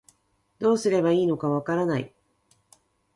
[0.57, 2.11] どうすればいいのかわからない